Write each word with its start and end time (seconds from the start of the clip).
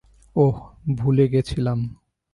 ওহ, 0.35 0.57
ভুলে 0.95 1.25
গেছিলাম। 1.27 1.79